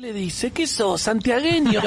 [0.00, 1.80] Le dice que sos santiagueño.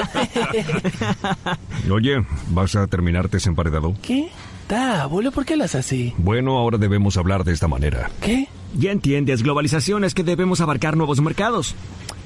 [1.90, 3.94] Oye, ¿vas a terminarte ese emparedado?
[4.02, 4.28] ¿Qué?
[4.68, 6.12] Da, boludo, ¿por qué hablas así?
[6.18, 8.10] Bueno, ahora debemos hablar de esta manera.
[8.20, 8.48] ¿Qué?
[8.74, 11.74] Ya entiendes, globalización es que debemos abarcar nuevos mercados.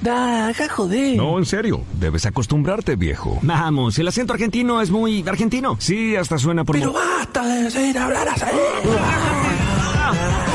[0.01, 1.15] Da, acá joder.
[1.15, 3.39] No, en serio, debes acostumbrarte, viejo.
[3.41, 5.77] Vamos, el acento argentino es muy argentino.
[5.79, 6.77] Sí, hasta suena por...
[6.77, 8.43] Pero basta de decir hablar así.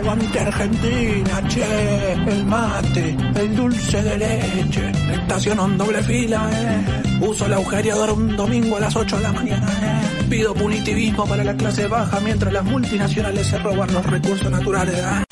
[0.00, 7.18] Aguante Argentina, che, el mate, el dulce de leche, estaciono en doble fila, eh.
[7.20, 10.24] Uso el agujereador un domingo a las 8 de la mañana, eh.
[10.30, 14.96] Pido punitivismo para la clase baja mientras las multinacionales se roban los recursos naturales.
[14.96, 15.24] eh.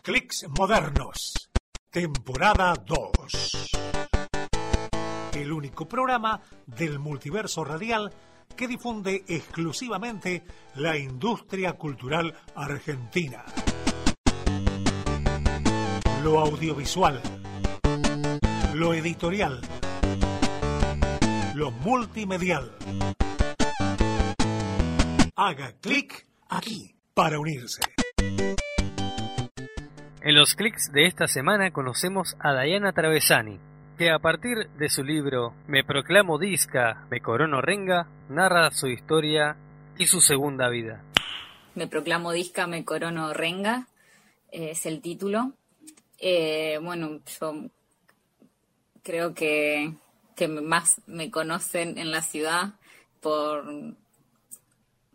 [0.00, 1.50] Clicks Modernos,
[1.90, 3.10] temporada 2.
[5.34, 8.12] El único programa del multiverso radial
[8.54, 10.42] que difunde exclusivamente
[10.76, 13.44] la industria cultural argentina.
[16.22, 17.20] Lo audiovisual,
[18.74, 19.60] lo editorial,
[21.54, 22.76] lo multimedial.
[25.36, 27.80] Haga clic aquí para unirse.
[30.26, 33.60] En los clics de esta semana conocemos a Diana Travesani,
[33.96, 39.56] que a partir de su libro Me proclamo disca, me corono renga, narra su historia
[39.98, 41.02] y su segunda vida.
[41.74, 43.88] Me proclamo disca, me corono renga,
[44.50, 45.52] eh, es el título.
[46.18, 47.54] Eh, bueno, yo
[49.02, 49.94] creo que,
[50.34, 52.74] que más me conocen en la ciudad
[53.20, 53.64] por,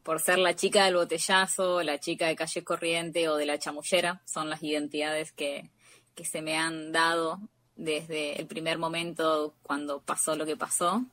[0.04, 4.22] por ser la chica del botellazo, la chica de calle corriente o de la chamullera.
[4.26, 5.70] Son las identidades que,
[6.16, 7.40] que se me han dado
[7.82, 11.04] desde el primer momento cuando pasó lo que pasó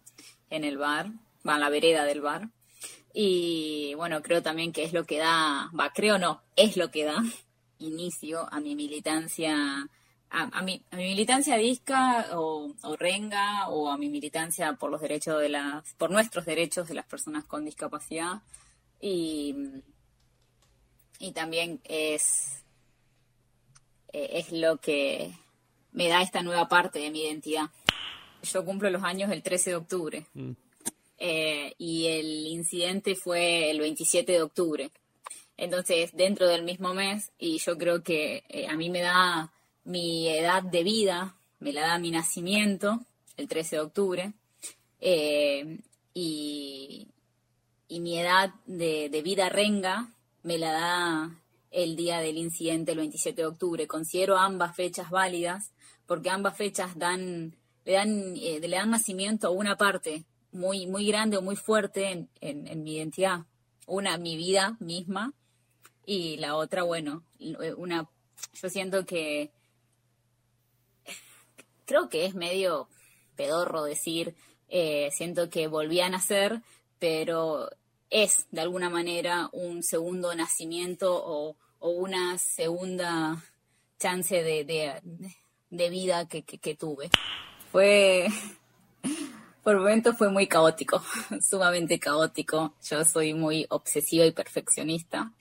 [0.50, 2.50] en el bar, en la vereda del bar.
[3.14, 7.04] Y bueno, creo también que es lo que da, va, creo no, es lo que
[7.04, 7.22] da
[7.78, 9.88] inicio a mi militancia,
[10.30, 14.90] a, a mi, a mi militancia disca o, o renga o a mi militancia por
[14.90, 18.42] los derechos de las, por nuestros derechos de las personas con discapacidad.
[19.00, 19.54] Y,
[21.18, 22.62] y también es,
[24.12, 25.32] eh, es lo que
[25.98, 27.70] me da esta nueva parte de mi identidad.
[28.44, 30.26] Yo cumplo los años el 13 de octubre
[31.18, 34.92] eh, y el incidente fue el 27 de octubre.
[35.56, 39.50] Entonces, dentro del mismo mes, y yo creo que eh, a mí me da
[39.82, 43.00] mi edad de vida, me la da mi nacimiento,
[43.36, 44.32] el 13 de octubre,
[45.00, 45.78] eh,
[46.14, 47.08] y,
[47.88, 50.10] y mi edad de, de vida renga
[50.44, 51.30] me la da
[51.72, 53.88] el día del incidente, el 27 de octubre.
[53.88, 55.72] Considero ambas fechas válidas
[56.08, 57.54] porque ambas fechas dan,
[57.84, 62.26] le, dan, eh, le dan nacimiento a una parte muy, muy grande o muy fuerte
[62.40, 63.44] en, mi identidad.
[63.86, 65.34] Una, mi vida misma,
[66.04, 67.22] y la otra, bueno,
[67.76, 68.08] una,
[68.60, 69.50] yo siento que,
[71.84, 72.88] creo que es medio
[73.36, 74.34] pedorro decir,
[74.68, 76.62] eh, siento que volví a nacer,
[76.98, 77.68] pero
[78.08, 83.44] es de alguna manera un segundo nacimiento o, una segunda
[84.00, 85.00] chance de,
[85.70, 87.10] de vida que, que, tuve.
[87.70, 88.28] Fue,
[89.62, 91.02] por momentos fue muy caótico,
[91.40, 92.74] sumamente caótico.
[92.88, 95.32] Yo soy muy obsesiva y perfeccionista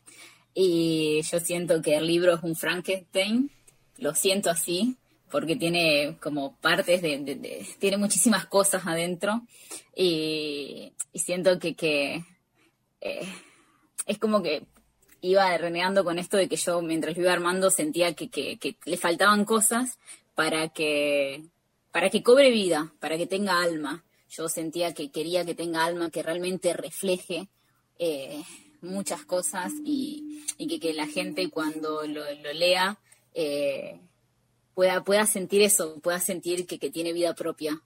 [0.53, 3.51] y yo siento que el libro es un Frankenstein,
[3.97, 4.97] lo siento así,
[5.29, 9.43] porque tiene como partes de, tiene muchísimas cosas adentro
[9.95, 12.23] y, y siento que, que
[13.01, 13.27] eh,
[14.05, 14.65] es como que
[15.21, 18.97] iba renegando con esto de que yo mientras lo iba armando sentía que, que, le
[18.97, 19.97] faltaban cosas
[20.35, 21.43] para que,
[21.91, 24.03] para que cobre vida, para que tenga alma.
[24.29, 27.47] Yo sentía que quería que tenga alma, que realmente refleje
[27.97, 28.43] eh,
[28.81, 32.99] muchas cosas y, y que, que, la gente cuando lo, lo lea
[33.33, 33.99] eh,
[34.75, 37.81] pueda, pueda sentir eso, pueda sentir que, que tiene vida propia.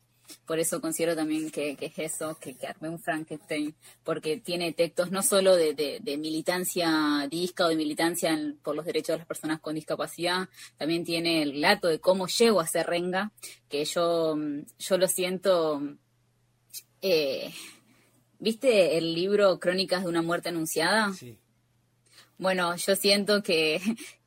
[0.46, 4.74] Por eso considero también que, que es eso, que, que, armé un Frankenstein, porque tiene
[4.74, 9.14] textos no solo de, de, de militancia disca o de militancia en, por los derechos
[9.14, 13.31] de las personas con discapacidad, también tiene el relato de cómo llego a ser renga,
[13.70, 14.36] que yo,
[14.80, 15.82] yo lo siento,
[17.02, 17.53] eh,
[18.40, 21.14] ¿viste el libro Crónicas de una muerte anunciada?
[21.14, 21.38] Sí.
[22.38, 23.79] Bueno, yo siento que,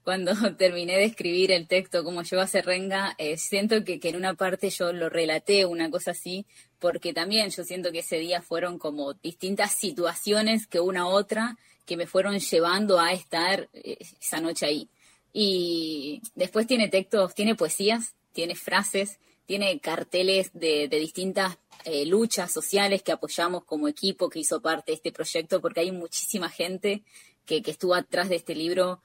[0.05, 4.17] cuando terminé de escribir el texto como yo a ser renga, eh, siento que, en
[4.17, 6.47] una parte yo lo relaté, una cosa así,
[6.79, 11.57] porque también yo siento que ese día fueron como distintas situaciones que una a otra
[11.87, 14.89] que me fueron llevando a estar eh, esa noche ahí.
[15.33, 23.03] Y después tiene textos, tiene poesías, tiene frases, tiene carteles de, distintas eh, luchas sociales
[23.03, 27.03] que apoyamos como equipo que hizo parte de este proyecto, porque hay muchísima gente
[27.45, 29.03] que, estuvo atrás de este libro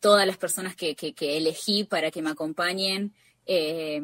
[0.00, 3.14] todas las personas que, que, elegí para que me acompañen,
[3.46, 4.00] eh,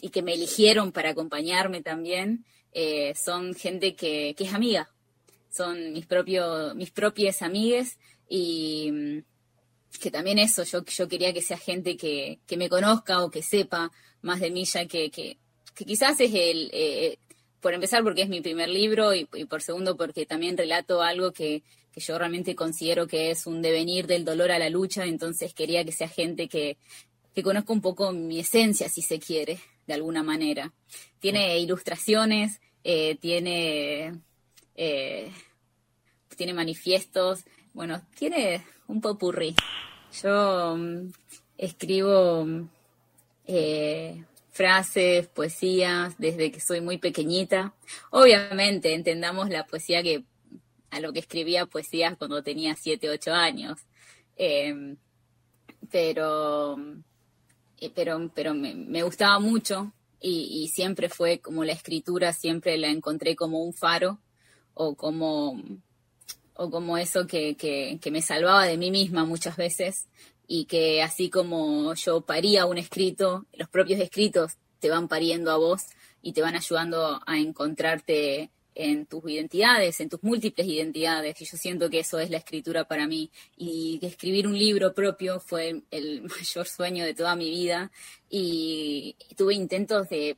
[0.00, 4.90] y que me eligieron para acompañarme también, eh, son gente que, que, es amiga,
[5.50, 7.98] son mis, propios mis propias amigues
[8.28, 9.22] y
[10.00, 13.42] que también eso, yo, yo quería que sea gente que, que me conozca o que
[13.42, 13.90] sepa
[14.22, 15.38] más de mí, ya que, que,
[15.74, 17.18] quizás es el, eh,
[17.60, 21.62] por empezar porque es mi primer libro y, por segundo porque también relato algo que,
[21.92, 25.84] que, yo realmente considero que es un devenir del dolor a la lucha, entonces quería
[25.84, 26.76] que sea gente que,
[27.34, 30.72] que conozca un poco mi esencia, si se quiere, de alguna manera.
[31.18, 34.20] Tiene ilustraciones, eh, tiene,
[34.76, 35.30] eh,
[36.36, 37.44] tiene manifiestos,
[37.74, 39.54] bueno, tiene un popurrí.
[40.22, 41.12] Yo mm,
[41.58, 42.46] escribo
[43.46, 47.74] eh, frases, poesías desde que soy muy pequeñita.
[48.10, 50.24] Obviamente, entendamos la poesía que
[50.90, 53.78] a lo que escribía poesías cuando tenía 7, 8 años.
[54.36, 54.96] Em,
[55.90, 56.76] pero
[57.88, 63.62] pero, pero me, gustaba mucho y, siempre fue como la escritura, siempre la encontré como
[63.64, 64.18] un faro
[64.74, 65.62] o como,
[66.54, 70.08] o como eso que, que, me salvaba de mí misma muchas veces
[70.46, 75.56] y que así como yo paría un escrito, los propios escritos te van pariendo a
[75.56, 75.82] vos
[76.22, 81.56] y te van ayudando a encontrarte en tus identidades, en tus múltiples identidades, y yo
[81.56, 85.82] siento que eso es la escritura para mí, y que escribir un libro propio fue
[85.90, 87.90] el mayor sueño de toda mi vida,
[88.28, 90.36] y tuve intentos de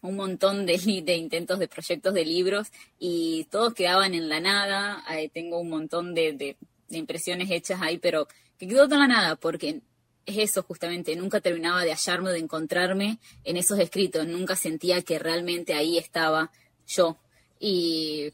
[0.00, 5.04] un montón de, de intentos de proyectos de libros, y todos quedaban en la nada,
[5.32, 6.56] tengo un montón de, de,
[6.90, 8.28] impresiones hechas ahí, pero
[8.58, 9.82] que quedó en la nada, porque
[10.26, 15.18] es eso justamente, nunca terminaba de hallarme, de encontrarme en esos escritos, nunca sentía que
[15.18, 16.50] realmente ahí estaba
[16.86, 17.18] yo,
[17.58, 18.32] y,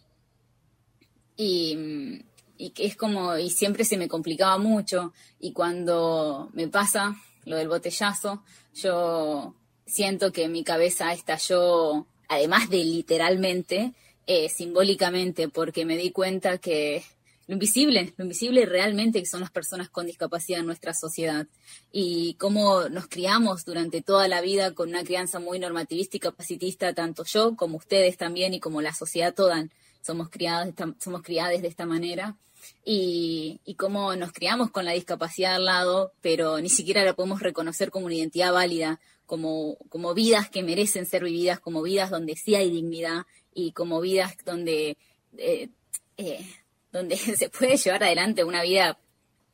[1.37, 7.57] y, que es como, y siempre se me complicaba mucho, y cuando me pasa lo
[7.57, 8.43] del botellazo,
[8.75, 9.55] yo
[9.87, 13.93] siento que mi cabeza estalló, además de literalmente,
[14.27, 17.05] eh, simbólicamente, porque me di cuenta que
[17.47, 21.47] lo invisible, lo invisible realmente que son las personas con discapacidad en nuestra sociedad.
[21.93, 26.95] Y cómo nos criamos durante toda la vida con una crianza muy normativista y capacitista,
[26.95, 29.69] tanto yo como ustedes también y como la sociedad toda.
[30.01, 32.37] Somos criados, somos criadas de esta manera.
[32.83, 37.41] Y, y cómo nos criamos con la discapacidad al lado, pero ni siquiera la podemos
[37.41, 42.37] reconocer como una identidad válida, como, como vidas que merecen ser vividas, como vidas donde
[42.37, 44.97] sí hay dignidad y como vidas donde...
[45.37, 45.69] Eh,
[46.17, 46.47] eh,
[46.95, 48.97] donde se puede llevar adelante una vida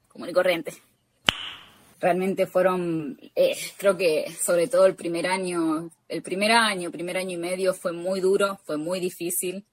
[0.09, 0.75] común y corriente.
[1.99, 7.33] Realmente fueron, eh, creo que sobre todo el primer año, el primer año, primer año
[7.33, 9.65] y medio fue muy duro, fue muy difícil.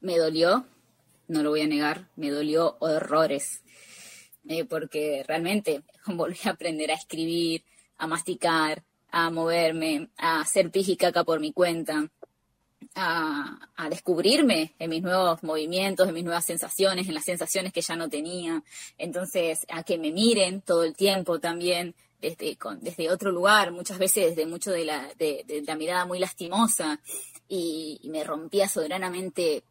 [0.00, 0.66] Me dolió,
[1.28, 3.62] no lo voy a negar, me dolió horrores,
[4.46, 7.64] eh, porque realmente volví a aprender a escribir,
[7.96, 12.10] a masticar, a moverme, a hacer pis y caca por mi cuenta,
[12.94, 13.58] a,
[13.90, 18.08] descubrirme en mis nuevos movimientos, en mis nuevas sensaciones, en las sensaciones que ya no
[18.08, 18.62] tenía.
[18.98, 24.30] Entonces, a que me miren todo el tiempo también desde, desde otro lugar, muchas veces
[24.30, 27.00] desde mucho de la, de, la mirada muy lastimosa
[27.48, 29.64] y, me rompía soberanamente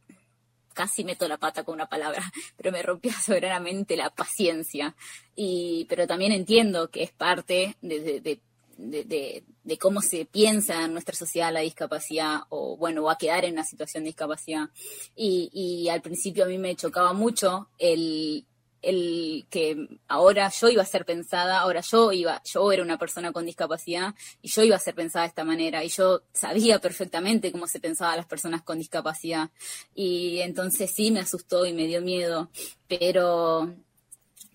[0.74, 2.24] casi meto la pata con una palabra,
[2.57, 4.95] pero me rompía soberanamente la paciencia.
[5.36, 8.39] Y, pero también entiendo que es parte de,
[8.77, 9.43] de,
[9.79, 14.03] cómo se piensa en nuestra sociedad la discapacidad o, bueno, a quedar en una situación
[14.03, 14.69] de discapacidad.
[15.15, 18.45] Y, y al principio a mí me chocaba mucho el,
[18.83, 23.31] el que ahora yo iba a ser pensada, ahora yo iba, yo era una persona
[23.31, 27.51] con discapacidad y yo iba a ser pensada de esta manera y yo sabía perfectamente
[27.51, 29.49] cómo se pensaba a las personas con discapacidad
[29.95, 32.49] y entonces sí me asustó y me dio miedo,
[32.87, 33.73] pero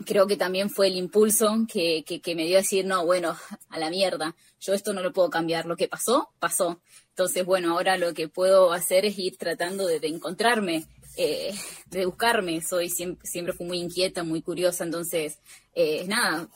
[0.04, 3.36] creo que también fue el impulso que, que, me dio a decir, no, bueno,
[3.68, 6.80] a la mierda, yo esto no lo puedo cambiar, lo que pasó, pasó.
[7.10, 10.86] Entonces, bueno, ahora lo que puedo hacer es ir tratando de, encontrarme,
[11.16, 11.54] eh,
[11.86, 15.38] de buscarme, soy siempre, siempre fui muy inquieta, muy curiosa, entonces,
[15.74, 16.48] eh, nada,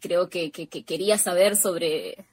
[0.00, 2.26] creo que, que, quería saber sobre,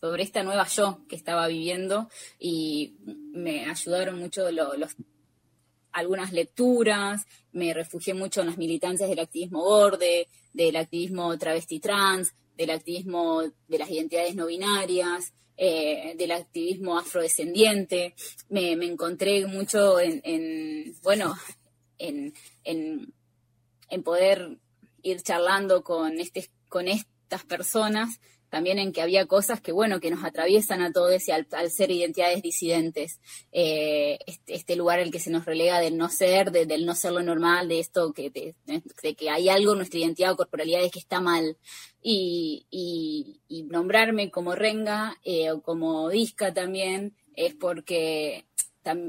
[0.00, 2.94] sobre esta nueva yo que estaba viviendo y
[3.32, 4.94] me ayudaron mucho los
[5.94, 12.34] algunas lecturas, me refugié mucho en las militancias del activismo borde, del activismo travesti trans,
[12.56, 18.14] del activismo de las identidades no binarias, eh, del activismo afrodescendiente.
[18.48, 21.36] Me, encontré mucho en, bueno,
[21.98, 22.34] en,
[24.04, 24.58] poder
[25.02, 28.20] ir charlando con, este, con estas personas
[28.54, 31.90] también en que había cosas que, bueno, que nos atraviesan a todos y al, ser
[31.90, 33.18] identidades disidentes.
[33.50, 37.10] Eh, este, este, lugar el que se nos relega del no ser, del no ser
[37.10, 38.54] lo normal, de esto, que, de,
[39.16, 41.56] que hay algo en nuestra identidad o corporalidad que está mal.
[42.00, 48.44] Y, nombrarme como renga eh, o como disca también es porque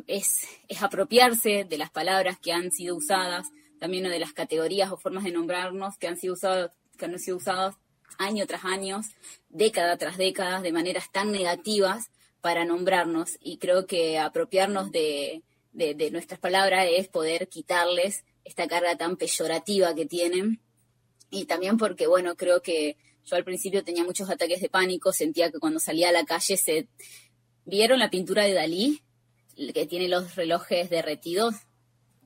[0.08, 3.46] es, es apropiarse de las palabras que han sido usadas,
[3.80, 7.38] también de las categorías o formas de nombrarnos que han sido usadas, que han sido
[7.38, 7.76] usadas
[8.18, 9.02] año tras año,
[9.50, 12.10] década tras década, de maneras tan negativas
[12.42, 13.38] para nombrarnos.
[13.40, 15.44] Y creo que apropiarnos de,
[15.74, 20.62] de, nuestras palabras es poder quitarles esta carga tan peyorativa que tienen.
[21.32, 25.52] Y también porque, bueno, creo que yo al principio tenía muchos ataques de pánico, sentía
[25.52, 26.88] que cuando salía a la calle se...
[27.66, 29.02] ¿Vieron la pintura de Dalí?
[29.74, 31.56] que tiene los relojes derretidos.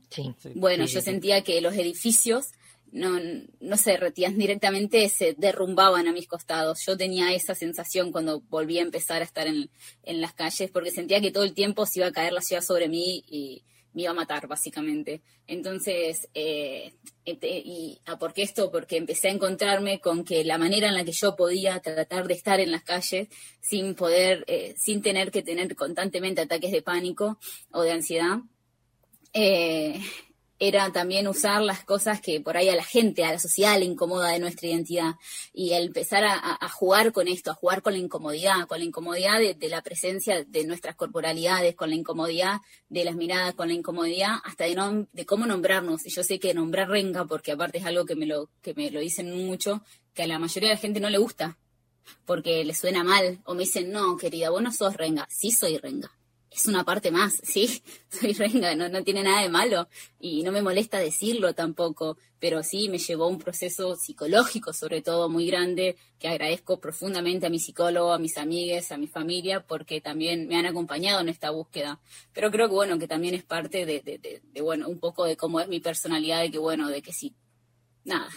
[0.10, 0.34] Sí.
[0.56, 2.48] Bueno, yo sentía que los edificios
[2.92, 3.20] no,
[3.60, 6.86] no se derretían directamente, se derrumbaban a mis costados.
[6.86, 9.70] Yo tenía esa sensación cuando volví a empezar a estar en,
[10.04, 12.62] en las calles, porque sentía que todo el tiempo se iba a caer la ciudad
[12.62, 15.22] sobre mí y me iba a matar, básicamente.
[15.48, 16.94] Entonces, eh,
[17.26, 18.72] y ¿a por qué esto?
[18.72, 22.34] Porque empecé a encontrarme con que la manera en la que yo podía tratar de
[22.34, 23.30] estar en las calles
[23.60, 27.40] sin poder, eh, sin tener que tener constantemente ataques de pánico
[27.72, 28.40] o de ansiedad,
[29.34, 30.00] eh,
[30.60, 33.86] era también usar las cosas que por ahí a la gente, a la sociedad le
[33.86, 35.16] incomoda de nuestra identidad.
[35.54, 39.70] Y empezar a, jugar con esto, a jugar con la incomodidad, con la incomodidad de,
[39.70, 44.66] la presencia de nuestras corporalidades, con la incomodidad de las miradas, con la incomodidad hasta
[44.66, 46.06] de, cómo nombrarnos.
[46.06, 48.92] Y yo sé que nombrar renga, porque aparte es algo que me, lo, que me
[48.92, 49.82] lo dicen mucho,
[50.14, 51.58] que a la mayoría de la gente no le gusta,
[52.26, 55.78] porque le suena mal, o me dicen, no, querida, vos no sos renga, sí soy
[55.78, 56.19] renga
[56.52, 57.82] es una parte más, ¿sí?
[58.10, 59.88] Soy renga, no, no tiene nada de malo
[60.20, 65.30] y no me molesta decirlo tampoco, pero sí me llevó un proceso psicológico sobre todo
[65.30, 70.02] muy grande que agradezco profundamente a mi psicólogo, a mis amigues, a mi familia, porque
[70.02, 72.00] también me han acompañado en esta búsqueda.
[72.34, 75.38] Pero creo que bueno, que también es parte de, de, de bueno, un poco de
[75.38, 77.36] cómo es mi personalidad, de que bueno, de que sí,
[78.04, 78.30] nada,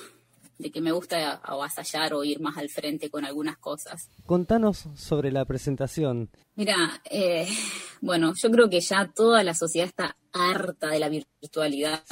[0.62, 4.09] de que me gusta avasallar o ir más al frente con algunas cosas.
[4.25, 6.31] Contanos sobre la presentación.
[6.54, 7.47] Mira, eh,
[8.00, 12.02] bueno, yo creo que ya toda la sociedad está harta de la virtualidad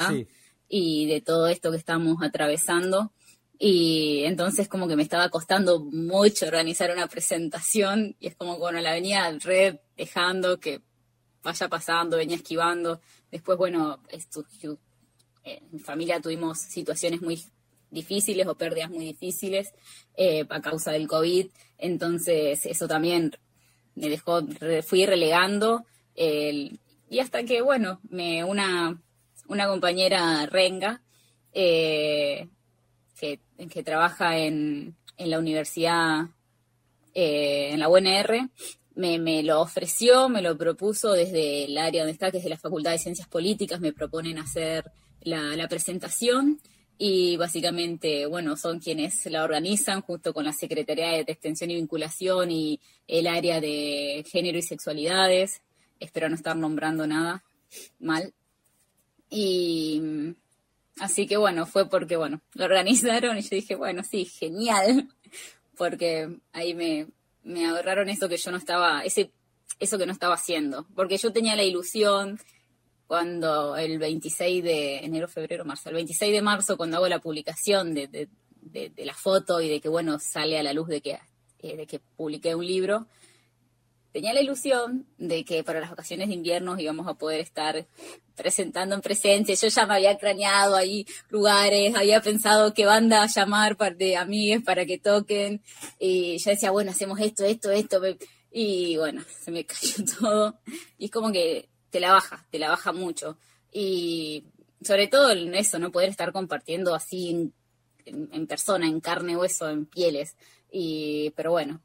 [0.67, 3.11] y de todo esto que estamos atravesando.
[3.57, 8.81] Y entonces como que me estaba costando mucho organizar una presentación y es como bueno,
[8.81, 10.81] la venía red dejando que
[11.43, 13.01] vaya pasando, venía esquivando.
[13.31, 14.77] Después, bueno, esto, en
[15.43, 17.41] eh, mi familia tuvimos situaciones muy
[17.91, 19.73] difíciles o pérdidas muy difíciles
[20.15, 21.47] eh, a causa del COVID.
[21.77, 23.31] Entonces, eso también
[23.95, 24.41] me dejó,
[24.83, 25.85] fui relegando.
[26.15, 28.99] y hasta que, bueno, me, una,
[29.47, 31.01] una compañera renga
[31.53, 32.47] eh,
[33.19, 36.27] que, que, trabaja en, en la universidad,
[37.13, 38.49] eh, en la UNR,
[38.95, 42.49] me, me, lo ofreció, me lo propuso desde el área donde está, que es de
[42.49, 46.59] la Facultad de Ciencias Políticas, me proponen hacer la, la presentación
[47.03, 52.51] y básicamente, bueno, son quienes la organizan junto con la Secretaría de Extensión y Vinculación
[52.51, 55.63] y el área de género y sexualidades.
[55.99, 57.43] Espero no estar nombrando nada
[57.97, 58.35] mal.
[59.31, 59.99] Y
[60.99, 65.09] así que bueno, fue porque, bueno, lo organizaron y yo dije, bueno, sí, genial,
[65.77, 67.07] porque ahí me,
[67.41, 69.31] me ahorraron eso que yo no estaba, ese,
[69.79, 72.39] eso que no estaba haciendo, porque yo tenía la ilusión
[73.11, 77.93] cuando el 26 de enero, febrero, marzo, el 26 de marzo, cuando hago la publicación
[77.93, 81.19] de, de, la foto y de que, bueno, sale a la luz de que,
[81.59, 83.07] eh, de que publiqué un libro,
[84.13, 87.85] tenía la ilusión de que para las vacaciones de invierno íbamos a poder estar
[88.37, 89.55] presentando en presencia.
[89.55, 94.85] Yo ya me había craneado ahí lugares, había pensado qué banda llamar de amigues para
[94.85, 95.61] que toquen.
[95.99, 98.01] Y ya decía, bueno, hacemos esto, esto, esto.
[98.53, 100.61] Y bueno, se me cayó todo.
[100.97, 103.37] Y es como que te la baja, te la baja mucho.
[103.71, 104.45] Y
[104.81, 107.53] sobre todo en eso, no poder estar compartiendo así
[108.05, 110.35] en, persona, en carne, hueso, en pieles.
[110.71, 111.81] Y, pero bueno,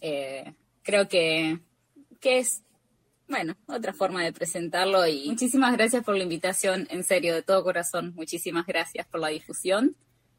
[0.00, 1.60] eh, creo que,
[2.20, 2.62] que es,
[3.28, 5.06] bueno, otra forma de presentarlo.
[5.06, 8.12] Y muchísimas gracias por la invitación, en serio, de todo corazón.
[8.16, 9.94] Muchísimas gracias por la difusión.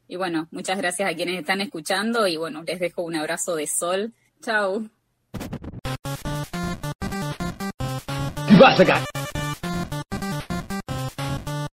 [0.08, 3.66] Y bueno, muchas gracias a quienes están escuchando y bueno, les dejo un abrazo de
[3.66, 4.12] sol.
[4.42, 4.90] Chao.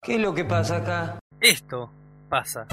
[0.08, 1.18] ¿Qué es lo que pasa acá?
[1.38, 1.90] Esto
[2.30, 2.66] pasa.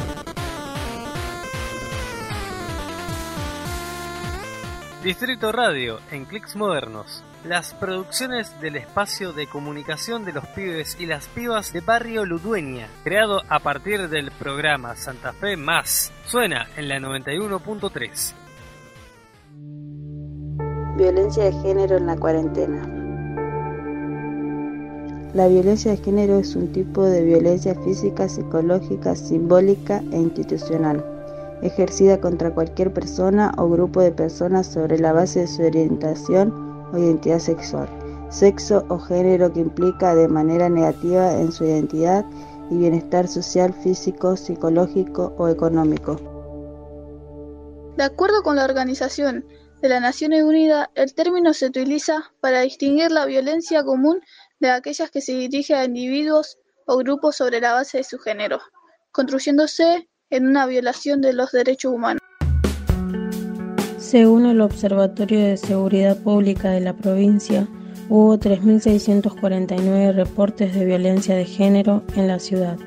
[5.03, 7.25] Distrito Radio en clics modernos.
[7.43, 12.87] Las producciones del espacio de comunicación de los pibes y las pibas de Barrio Ludueña,
[13.03, 16.13] creado a partir del programa Santa Fe Más.
[16.27, 18.33] Suena en la 91.3.
[20.95, 23.04] Violencia de género en la cuarentena.
[25.35, 31.03] La violencia de género es un tipo de violencia física, psicológica, simbólica e institucional,
[31.61, 36.53] ejercida contra cualquier persona o grupo de personas sobre la base de su orientación
[36.93, 37.89] o identidad sexual,
[38.29, 42.25] sexo o género que implica de manera negativa en su identidad
[42.71, 46.15] y bienestar social, físico, psicológico o económico.
[47.97, 49.43] De acuerdo con la Organización
[49.81, 54.21] de las Naciones Unidas, el término se utiliza para distinguir la violencia común
[54.59, 58.59] de aquellas que se dirige a individuos o grupos sobre la base de su género,
[59.11, 62.21] construyéndose en una violación de los derechos humanos.
[63.97, 67.67] Según el Observatorio de Seguridad Pública de la provincia,
[68.09, 72.77] hubo 3.649 reportes de violencia de género en la ciudad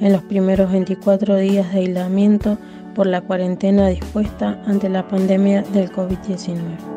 [0.00, 2.58] en los primeros 24 días de aislamiento
[2.94, 6.95] por la cuarentena dispuesta ante la pandemia del COVID-19.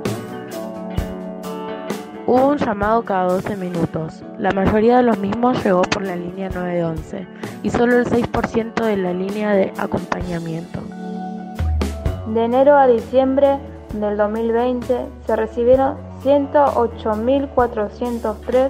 [2.32, 4.22] Hubo un llamado cada 12 minutos.
[4.38, 7.26] La mayoría de los mismos llegó por la línea 911
[7.64, 10.80] y solo el 6% de la línea de acompañamiento.
[12.32, 13.58] De enero a diciembre
[13.96, 18.70] del 2020 se recibieron 108.403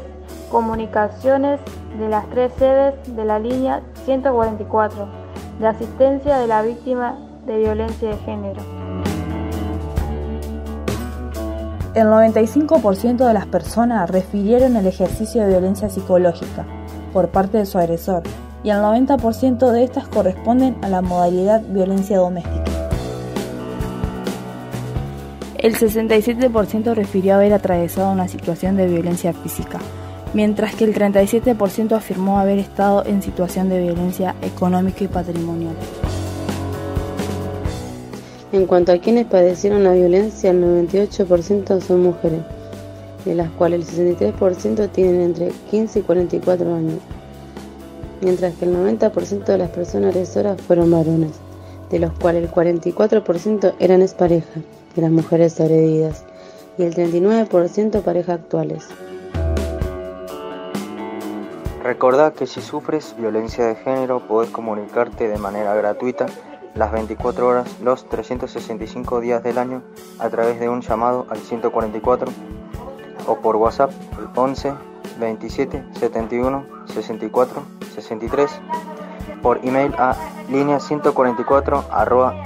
[0.49, 1.59] comunicaciones
[1.99, 5.05] de las tres sedes de la línea 144
[5.59, 8.78] de asistencia de la víctima de violencia de género.
[11.95, 16.67] El 95% de las personas refirieron el ejercicio de violencia psicológica
[17.11, 18.21] por parte de su agresor
[18.63, 22.63] y el 90% de estas corresponden a la modalidad violencia doméstica.
[25.57, 29.79] El 67% refirió haber atravesado una situación de violencia física,
[30.35, 35.75] mientras que el 37% afirmó haber estado en situación de violencia económica y patrimonial.
[38.51, 42.41] En cuanto a quienes padecieron la violencia, el 98% son mujeres,
[43.23, 46.99] de las cuales el 63% tienen entre 15 y 44 años,
[48.21, 51.33] mientras que el 90% de las personas agresoras fueron varones,
[51.91, 54.63] de los cuales el 44% eran exparejas
[54.95, 56.25] de las mujeres agredidas
[56.79, 58.87] y el 39% parejas actuales.
[61.83, 66.25] Recordá que si sufres violencia de género podés comunicarte de manera gratuita
[66.75, 69.83] las 24 horas, los 365 días del año
[70.19, 72.31] a través de un llamado al 144
[73.27, 74.73] o por WhatsApp al 11
[75.19, 78.61] 27 71 64 63
[79.41, 80.15] por email a
[80.49, 82.43] línea 144 arroba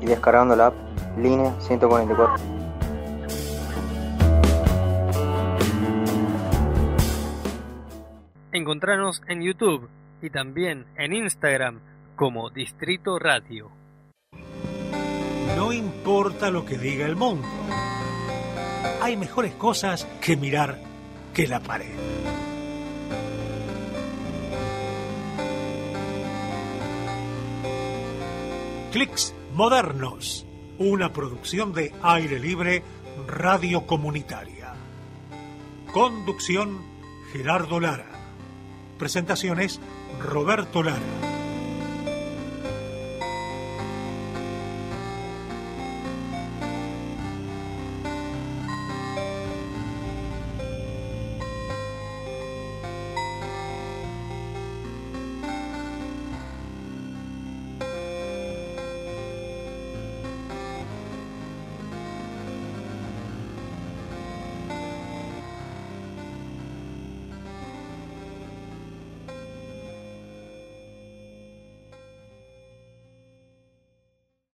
[0.00, 0.74] y descargando la app
[1.16, 2.42] línea 144.
[8.52, 9.88] Encontrarnos en YouTube
[10.20, 11.80] y también en Instagram
[12.22, 13.72] como Distrito Radio.
[15.56, 17.48] No importa lo que diga el mundo.
[19.00, 20.78] Hay mejores cosas que mirar
[21.34, 21.90] que la pared.
[28.92, 30.46] Clicks Modernos,
[30.78, 32.84] una producción de aire libre
[33.26, 34.74] radio comunitaria.
[35.92, 36.84] Conducción
[37.32, 38.06] Gerardo Lara.
[38.96, 39.80] Presentaciones
[40.20, 41.41] Roberto Lara.